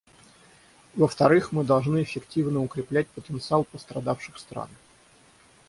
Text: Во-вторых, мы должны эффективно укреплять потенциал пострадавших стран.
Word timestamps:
Во-вторых, 0.95 1.51
мы 1.51 1.63
должны 1.63 2.01
эффективно 2.01 2.61
укреплять 2.63 3.07
потенциал 3.09 3.65
пострадавших 3.65 4.39
стран. 4.39 4.71